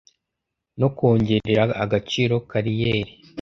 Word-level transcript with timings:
No 0.79 0.87
kongerera 0.97 1.63
agaciro 1.83 2.35
kariyeri 2.49 3.11